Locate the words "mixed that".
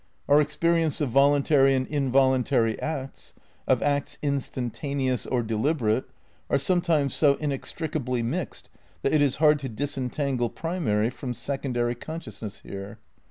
8.23-9.13